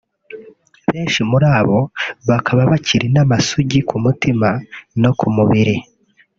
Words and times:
benshi 0.89 1.19
muri 1.29 1.47
bo 1.67 1.79
bakaba 2.29 2.61
bakiri 2.71 3.07
n’amasugi 3.15 3.79
ku 3.89 3.95
mutima 4.05 4.49
no 5.01 5.11
ku 5.19 5.27
mubiri 5.35 5.75